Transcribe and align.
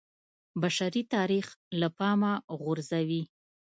بشري 0.61 1.03
تاریخ 1.13 1.45
له 1.79 1.87
پامه 1.97 2.31
غورځوي 2.59 3.23